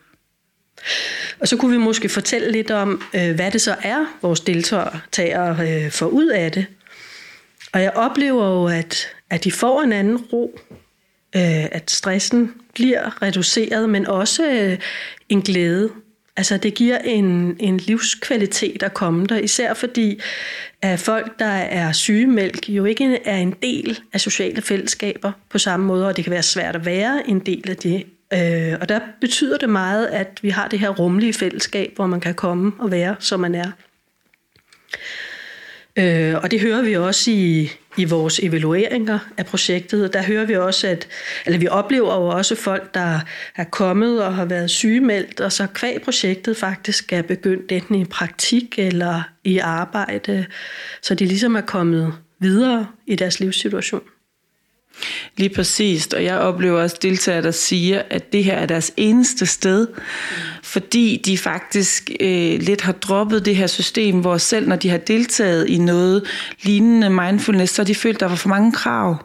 Og 1.39 1.47
så 1.47 1.57
kunne 1.57 1.71
vi 1.71 1.77
måske 1.77 2.09
fortælle 2.09 2.51
lidt 2.51 2.71
om, 2.71 3.01
øh, 3.13 3.35
hvad 3.35 3.51
det 3.51 3.61
så 3.61 3.75
er, 3.83 4.05
vores 4.21 4.39
deltagere 4.39 5.57
øh, 5.61 5.91
får 5.91 6.05
ud 6.05 6.27
af 6.27 6.51
det. 6.51 6.65
Og 7.73 7.81
jeg 7.81 7.91
oplever 7.95 8.47
jo, 8.47 8.67
at, 8.67 9.07
at 9.29 9.43
de 9.43 9.51
får 9.51 9.81
en 9.81 9.91
anden 9.91 10.17
ro, 10.17 10.59
øh, 11.35 11.65
at 11.71 11.91
stressen 11.91 12.53
bliver 12.73 13.21
reduceret, 13.21 13.89
men 13.89 14.07
også 14.07 14.51
øh, 14.51 14.77
en 15.29 15.41
glæde. 15.41 15.89
Altså 16.37 16.57
det 16.57 16.73
giver 16.73 16.97
en, 16.97 17.57
en 17.59 17.77
livskvalitet 17.77 18.83
at 18.83 18.93
komme 18.93 19.25
der, 19.25 19.37
især 19.37 19.73
fordi 19.73 20.19
at 20.81 20.99
folk, 20.99 21.39
der 21.39 21.45
er 21.45 21.91
sygemælk, 21.91 22.69
jo 22.69 22.85
ikke 22.85 23.19
er 23.25 23.37
en 23.37 23.55
del 23.61 23.99
af 24.13 24.21
sociale 24.21 24.61
fællesskaber 24.61 25.31
på 25.49 25.57
samme 25.57 25.85
måde, 25.85 26.07
og 26.07 26.17
det 26.17 26.25
kan 26.25 26.31
være 26.31 26.43
svært 26.43 26.75
at 26.75 26.85
være 26.85 27.29
en 27.29 27.39
del 27.39 27.69
af 27.69 27.77
det. 27.77 28.05
Øh, 28.33 28.77
og 28.81 28.89
der 28.89 28.99
betyder 29.21 29.57
det 29.57 29.69
meget, 29.69 30.07
at 30.07 30.39
vi 30.41 30.49
har 30.49 30.67
det 30.67 30.79
her 30.79 30.89
rumlige 30.89 31.33
fællesskab, 31.33 31.91
hvor 31.95 32.05
man 32.05 32.19
kan 32.19 32.33
komme 32.33 32.71
og 32.79 32.91
være, 32.91 33.15
som 33.19 33.39
man 33.39 33.55
er. 33.55 33.71
Øh, 35.95 36.35
og 36.43 36.51
det 36.51 36.61
hører 36.61 36.81
vi 36.81 36.95
også 36.95 37.31
i, 37.31 37.71
i 37.97 38.05
vores 38.05 38.39
evalueringer 38.39 39.19
af 39.37 39.45
projektet. 39.45 40.13
Der 40.13 40.23
hører 40.23 40.45
vi 40.45 40.55
også, 40.55 40.87
at 40.87 41.07
eller 41.45 41.59
vi 41.59 41.67
oplever 41.67 42.15
jo 42.15 42.27
også 42.27 42.55
folk, 42.55 42.93
der 42.93 43.19
er 43.55 43.63
kommet 43.63 44.23
og 44.23 44.35
har 44.35 44.45
været 44.45 44.69
sygemeldt, 44.69 45.39
og 45.39 45.51
så 45.51 45.67
kvæg 45.73 46.01
projektet 46.01 46.57
faktisk 46.57 47.13
er 47.13 47.21
begyndt 47.21 47.71
enten 47.71 47.95
i 47.95 48.05
praktik 48.05 48.79
eller 48.79 49.21
i 49.43 49.57
arbejde, 49.57 50.45
så 51.01 51.15
de 51.15 51.25
ligesom 51.25 51.55
er 51.55 51.61
kommet 51.61 52.13
videre 52.39 52.87
i 53.07 53.15
deres 53.15 53.39
livssituation. 53.39 54.01
Lige 55.37 55.49
præcist, 55.49 56.13
og 56.13 56.23
jeg 56.23 56.37
oplever 56.37 56.81
også 56.81 56.97
deltagere, 57.01 57.41
der 57.41 57.51
siger, 57.51 58.01
at 58.09 58.33
det 58.33 58.43
her 58.43 58.53
er 58.53 58.65
deres 58.65 58.91
eneste 58.97 59.45
sted, 59.45 59.87
fordi 60.63 61.21
de 61.25 61.37
faktisk 61.37 62.11
øh, 62.19 62.59
lidt 62.61 62.81
har 62.81 62.91
droppet 62.91 63.45
det 63.45 63.55
her 63.55 63.67
system, 63.67 64.19
hvor 64.19 64.37
selv 64.37 64.67
når 64.67 64.75
de 64.75 64.89
har 64.89 64.97
deltaget 64.97 65.67
i 65.67 65.77
noget 65.77 66.23
lignende 66.61 67.09
mindfulness, 67.09 67.73
så 67.73 67.81
har 67.81 67.85
de 67.85 67.95
følt, 67.95 68.15
at 68.15 68.19
der 68.19 68.27
var 68.27 68.35
for 68.35 68.49
mange 68.49 68.71
krav, 68.71 69.17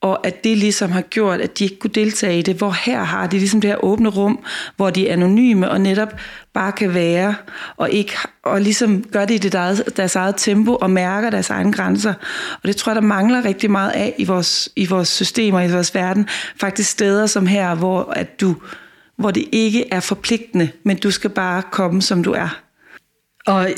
og 0.00 0.26
at 0.26 0.44
det 0.44 0.58
ligesom 0.58 0.90
har 0.90 1.00
gjort, 1.00 1.40
at 1.40 1.58
de 1.58 1.64
ikke 1.64 1.78
kunne 1.78 1.90
deltage 1.90 2.38
i 2.38 2.42
det, 2.42 2.56
hvor 2.56 2.70
her 2.70 3.02
har 3.02 3.26
de 3.26 3.38
ligesom 3.38 3.60
det 3.60 3.70
her 3.70 3.84
åbne 3.84 4.08
rum, 4.08 4.44
hvor 4.76 4.90
de 4.90 5.08
er 5.08 5.12
anonyme 5.12 5.70
og 5.70 5.80
netop 5.80 6.12
bare 6.54 6.72
kan 6.72 6.94
være, 6.94 7.34
og, 7.76 7.90
ikke, 7.90 8.12
og 8.42 8.60
ligesom 8.60 9.02
gør 9.02 9.24
det 9.24 9.34
i 9.34 9.38
det 9.38 9.52
deres, 9.52 9.82
deres 9.96 10.16
eget 10.16 10.34
tempo 10.38 10.74
og 10.74 10.90
mærker 10.90 11.30
deres 11.30 11.50
egne 11.50 11.72
grænser. 11.72 12.14
Og 12.62 12.68
det 12.68 12.76
tror 12.76 12.92
jeg, 12.92 13.02
der 13.02 13.08
mangler 13.08 13.44
rigtig 13.44 13.70
meget 13.70 13.90
af 13.90 14.14
i 14.18 14.24
vores, 14.24 14.68
i 14.76 14.86
vores 14.86 15.08
systemer, 15.08 15.60
i 15.60 15.72
vores 15.72 15.94
verden. 15.94 16.28
Faktisk 16.56 16.90
steder 16.90 17.26
som 17.26 17.46
her, 17.46 17.74
hvor, 17.74 18.12
at 18.12 18.40
du, 18.40 18.56
hvor 19.16 19.30
det 19.30 19.44
ikke 19.52 19.92
er 19.92 20.00
forpligtende, 20.00 20.68
men 20.84 20.96
du 20.96 21.10
skal 21.10 21.30
bare 21.30 21.62
komme, 21.62 22.02
som 22.02 22.22
du 22.22 22.32
er. 22.32 22.60
Og 23.46 23.68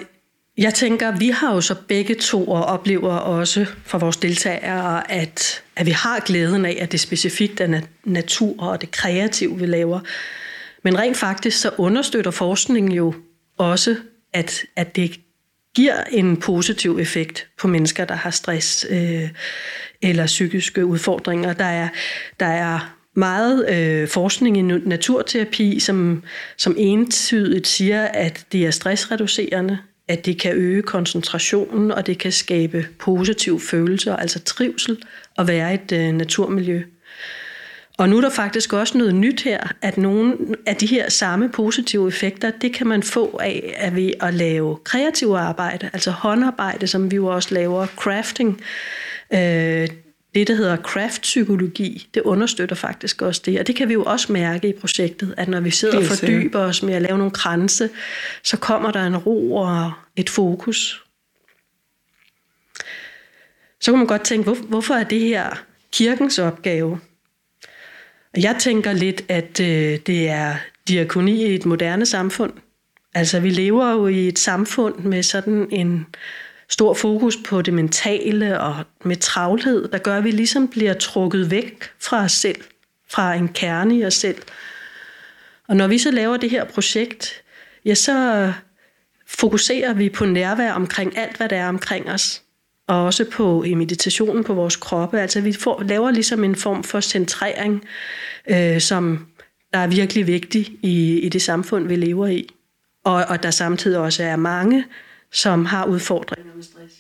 jeg 0.61 0.75
tænker, 0.75 1.11
vi 1.11 1.29
har 1.29 1.55
jo 1.55 1.61
så 1.61 1.75
begge 1.88 2.14
to 2.14 2.49
og 2.49 2.64
oplever 2.64 3.12
også 3.12 3.67
fra 3.85 3.99
vores 3.99 4.17
deltagere, 4.17 5.11
at, 5.11 5.62
at 5.76 5.87
vi 5.87 5.90
har 5.90 6.21
glæden 6.21 6.64
af, 6.64 6.79
at 6.81 6.93
det 6.93 7.00
specifikt 7.00 7.61
er 7.61 7.81
natur 8.05 8.55
og 8.62 8.81
det 8.81 8.90
kreative, 8.90 9.59
vi 9.59 9.67
laver. 9.67 10.00
Men 10.85 10.99
rent 10.99 11.17
faktisk 11.17 11.61
så 11.61 11.71
understøtter 11.79 12.31
forskningen 12.31 12.93
jo 12.93 13.14
også, 13.59 13.97
at, 14.33 14.62
at 14.76 14.97
det 14.97 15.21
giver 15.75 16.05
en 16.11 16.37
positiv 16.37 16.99
effekt 16.99 17.47
på 17.61 17.69
mennesker, 17.69 18.05
der 18.05 18.14
har 18.14 18.31
stress 18.31 18.87
øh, 18.90 19.29
eller 20.02 20.26
psykiske 20.26 20.87
udfordringer. 20.87 21.52
Der 21.52 21.64
er, 21.64 21.88
der 22.40 22.47
er 22.47 22.95
meget 23.17 23.71
øh, 23.71 24.09
forskning 24.09 24.59
i 24.59 24.62
naturterapi, 24.62 25.81
som, 25.81 26.23
som 26.57 26.75
entydigt 26.79 27.67
siger, 27.67 28.02
at 28.05 28.47
det 28.52 28.67
er 28.67 28.71
stressreducerende, 28.71 29.79
at 30.11 30.26
det 30.26 30.40
kan 30.40 30.52
øge 30.55 30.83
koncentrationen, 30.83 31.90
og 31.90 32.07
det 32.07 32.19
kan 32.19 32.33
skabe 32.33 32.87
positive 32.99 33.61
følelser, 33.61 34.17
altså 34.17 34.38
trivsel, 34.38 35.02
og 35.37 35.49
være 35.49 35.75
et 35.75 35.93
øh, 35.93 36.12
naturmiljø. 36.12 36.83
Og 37.99 38.09
nu 38.09 38.17
er 38.17 38.21
der 38.21 38.31
faktisk 38.31 38.73
også 38.73 38.99
noget 38.99 39.14
nyt 39.14 39.43
her, 39.43 39.73
at 39.83 39.99
nogle 39.99 40.37
af 40.67 40.76
de 40.76 40.87
her 40.87 41.11
samme 41.11 41.49
positive 41.49 42.09
effekter, 42.09 42.50
det 42.50 42.75
kan 42.75 42.87
man 42.87 43.02
få 43.02 43.38
af 43.43 43.75
at 43.76 43.97
ved 43.97 44.12
at 44.21 44.35
lave 44.35 44.76
kreativ 44.85 45.29
arbejde, 45.29 45.90
altså 45.93 46.11
håndarbejde, 46.11 46.87
som 46.87 47.11
vi 47.11 47.17
jo 47.17 47.26
også 47.26 47.55
laver, 47.55 47.87
crafting. 47.87 48.61
Øh, 49.35 49.88
det, 50.34 50.49
der 50.49 50.54
hedder 50.54 50.76
craft-psykologi, 50.76 52.08
det 52.14 52.22
understøtter 52.22 52.76
faktisk 52.76 53.22
også 53.22 53.42
det. 53.44 53.60
Og 53.60 53.66
det 53.66 53.76
kan 53.76 53.88
vi 53.88 53.92
jo 53.92 54.04
også 54.04 54.32
mærke 54.32 54.68
i 54.68 54.72
projektet, 54.72 55.34
at 55.37 55.49
når 55.49 55.60
vi 55.60 55.70
sidder 55.70 55.99
og 55.99 56.04
fordyber 56.04 56.58
os 56.60 56.82
med 56.82 56.94
at 56.94 57.02
lave 57.02 57.18
nogle 57.18 57.30
kranse, 57.30 57.90
så 58.42 58.56
kommer 58.56 58.90
der 58.90 59.06
en 59.06 59.16
ro 59.16 59.54
og 59.54 59.92
et 60.16 60.30
fokus. 60.30 61.04
Så 63.80 63.92
kan 63.92 63.99
man 63.99 64.06
godt 64.06 64.25
tænke, 64.25 64.50
hvorfor 64.50 64.94
er 64.94 65.04
det 65.04 65.20
her 65.20 65.62
kirkens 65.92 66.38
opgave? 66.38 67.00
Jeg 68.37 68.56
tænker 68.58 68.92
lidt, 68.92 69.25
at 69.28 69.60
øh, 69.60 69.99
det 70.06 70.28
er 70.28 70.56
diakoni 70.88 71.46
i 71.46 71.54
et 71.54 71.66
moderne 71.66 72.06
samfund. 72.06 72.52
Altså, 73.14 73.40
vi 73.40 73.50
lever 73.50 73.92
jo 73.92 74.06
i 74.06 74.28
et 74.28 74.38
samfund 74.38 74.99
med 74.99 75.22
sådan 75.22 75.68
en 75.70 76.06
stor 76.71 76.95
fokus 76.95 77.37
på 77.37 77.62
det 77.62 77.75
mentale 77.75 78.61
og 78.61 78.85
med 79.05 79.17
travlhed, 79.17 79.89
der 79.89 79.99
gør, 79.99 80.17
at 80.17 80.25
vi 80.25 80.31
ligesom 80.31 80.69
bliver 80.69 80.95
trukket 80.95 81.50
væk 81.50 81.85
fra 81.99 82.25
os 82.25 82.33
selv, 82.33 82.61
fra 83.11 83.35
en 83.35 83.49
kerne 83.49 83.99
i 83.99 84.05
os 84.05 84.15
selv. 84.15 84.39
Og 85.69 85.77
når 85.77 85.87
vi 85.87 85.99
så 85.99 86.11
laver 86.11 86.37
det 86.37 86.50
her 86.50 86.65
projekt, 86.65 87.43
ja, 87.85 87.95
så 87.95 88.53
fokuserer 89.27 89.93
vi 89.93 90.09
på 90.09 90.25
nærvær 90.25 90.73
omkring 90.73 91.19
alt, 91.19 91.37
hvad 91.37 91.49
der 91.49 91.57
er 91.57 91.69
omkring 91.69 92.11
os. 92.11 92.43
Og 92.87 93.05
også 93.05 93.25
på 93.31 93.62
i 93.62 93.75
meditationen 93.75 94.45
på 94.45 94.55
vores 94.55 94.77
kroppe. 94.77 95.21
Altså 95.21 95.41
vi 95.41 95.53
får, 95.53 95.83
laver 95.83 96.11
ligesom 96.11 96.45
en 96.45 96.57
form 96.57 96.85
for 96.85 97.00
centrering, 97.00 97.85
øh, 98.50 98.81
som 98.81 99.27
der 99.73 99.79
er 99.79 99.87
virkelig 99.87 100.27
vigtig 100.27 100.79
i, 100.83 101.19
i 101.19 101.29
det 101.29 101.43
samfund, 101.43 101.89
vi 101.89 101.97
lever 101.97 102.27
i. 102.27 102.49
Og, 103.05 103.25
og 103.29 103.43
der 103.43 103.50
samtidig 103.50 103.99
også 103.99 104.23
er 104.23 104.37
mange, 104.37 104.85
som 105.32 105.66
har 105.66 105.84
udfordringer 105.84 106.54
med 106.54 106.62
stress. 106.62 106.94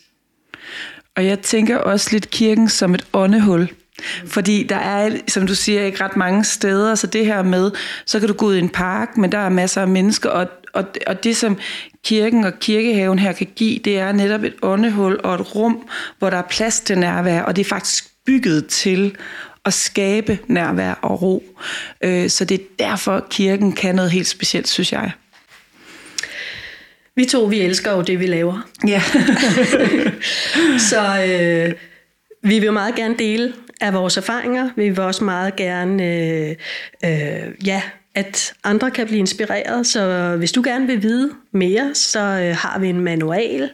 Og 1.16 1.26
jeg 1.26 1.40
tænker 1.40 1.78
også 1.78 2.08
lidt 2.12 2.30
kirken 2.30 2.68
som 2.68 2.94
et 2.94 3.06
åndehul. 3.12 3.68
Fordi 4.26 4.62
der 4.62 4.76
er, 4.76 5.16
som 5.28 5.46
du 5.46 5.54
siger, 5.54 5.82
ikke 5.82 6.04
ret 6.04 6.16
mange 6.16 6.44
steder, 6.44 6.94
så 6.94 7.06
det 7.06 7.26
her 7.26 7.42
med, 7.42 7.70
så 8.06 8.18
kan 8.18 8.28
du 8.28 8.34
gå 8.34 8.46
ud 8.46 8.54
i 8.54 8.58
en 8.58 8.68
park, 8.68 9.16
men 9.16 9.32
der 9.32 9.38
er 9.38 9.48
masser 9.48 9.80
af 9.80 9.88
mennesker, 9.88 10.30
og, 10.30 10.48
og, 10.72 10.84
og 11.06 11.24
det 11.24 11.36
som 11.36 11.58
kirken 12.04 12.44
og 12.44 12.52
kirkehaven 12.60 13.18
her 13.18 13.32
kan 13.32 13.46
give, 13.56 13.78
det 13.78 13.98
er 13.98 14.12
netop 14.12 14.42
et 14.42 14.54
åndehul 14.62 15.20
og 15.24 15.34
et 15.34 15.54
rum, 15.54 15.88
hvor 16.18 16.30
der 16.30 16.36
er 16.36 16.42
plads 16.50 16.80
til 16.80 16.98
nærvær, 16.98 17.42
og 17.42 17.56
det 17.56 17.64
er 17.64 17.68
faktisk 17.68 18.04
bygget 18.26 18.66
til 18.66 19.16
at 19.64 19.74
skabe 19.74 20.38
nærvær 20.46 20.92
og 20.92 21.22
ro. 21.22 21.44
Øh, 22.04 22.30
så 22.30 22.44
det 22.44 22.60
er 22.60 22.64
derfor, 22.78 23.26
kirken 23.30 23.72
kan 23.72 23.94
noget 23.94 24.10
helt 24.10 24.26
specielt, 24.26 24.68
synes 24.68 24.92
jeg. 24.92 25.12
Vi 27.16 27.24
to, 27.24 27.44
vi 27.44 27.60
elsker 27.60 27.92
jo 27.92 28.02
det, 28.02 28.20
vi 28.20 28.26
laver. 28.26 28.68
Ja. 28.88 29.02
så 30.90 31.24
øh, 31.28 31.74
vi 32.42 32.58
vil 32.58 32.66
jo 32.66 32.72
meget 32.72 32.94
gerne 32.94 33.14
dele 33.18 33.52
af 33.80 33.94
vores 33.94 34.16
erfaringer. 34.16 34.70
Vi 34.76 34.88
vil 34.88 35.00
også 35.00 35.24
meget 35.24 35.56
gerne, 35.56 36.04
øh, 36.04 36.56
øh, 37.04 37.66
ja, 37.66 37.82
at 38.14 38.52
andre 38.64 38.90
kan 38.90 39.06
blive 39.06 39.18
inspireret. 39.18 39.86
Så 39.86 40.34
hvis 40.38 40.52
du 40.52 40.62
gerne 40.64 40.86
vil 40.86 41.02
vide 41.02 41.30
mere, 41.52 41.94
så 41.94 42.20
øh, 42.20 42.56
har 42.56 42.78
vi 42.78 42.88
en 42.88 43.00
manual, 43.00 43.70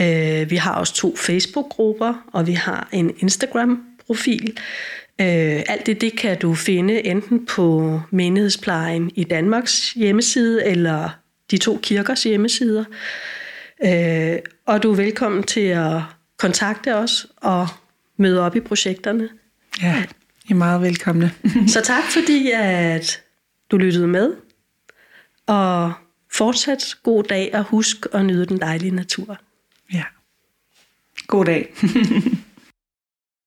Øh, 0.00 0.50
vi 0.50 0.56
har 0.56 0.74
også 0.74 0.94
to 0.94 1.16
Facebook-grupper, 1.16 2.14
og 2.32 2.46
vi 2.46 2.52
har 2.52 2.88
en 2.92 3.14
Instagram-profil. 3.18 4.58
Øh, 5.20 5.62
alt 5.68 5.86
det, 5.86 6.00
det 6.00 6.18
kan 6.18 6.38
du 6.38 6.54
finde 6.54 7.06
enten 7.06 7.46
på 7.46 8.00
Menighedsplejen 8.10 9.10
i 9.14 9.24
Danmarks 9.24 9.92
hjemmeside, 9.92 10.66
eller 10.66 11.18
de 11.52 11.58
to 11.58 11.78
kirkers 11.82 12.22
hjemmesider. 12.22 12.84
Øh, 13.84 14.38
og 14.66 14.82
du 14.82 14.92
er 14.92 14.96
velkommen 14.96 15.42
til 15.42 15.60
at 15.60 16.00
kontakte 16.38 16.94
os 16.94 17.26
og 17.36 17.68
møde 18.16 18.40
op 18.40 18.56
i 18.56 18.60
projekterne. 18.60 19.28
Ja, 19.82 20.04
I 20.48 20.50
er 20.50 20.54
meget 20.54 20.80
velkomne. 20.80 21.32
Så 21.74 21.80
tak 21.84 22.04
fordi, 22.10 22.50
at 22.54 23.22
du 23.70 23.76
lyttede 23.76 24.08
med. 24.08 24.32
Og 25.46 25.92
fortsat 26.32 26.96
god 27.02 27.24
dag, 27.24 27.50
og 27.54 27.62
husk 27.62 28.06
at 28.12 28.24
nyde 28.24 28.46
den 28.46 28.60
dejlige 28.60 28.94
natur. 28.94 29.38
ja. 29.92 30.02
God 31.26 31.44
dag. 31.44 31.74